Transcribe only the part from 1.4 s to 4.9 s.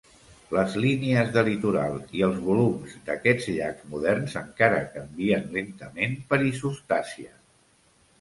litoral i els volums d'aquests llacs moderns encara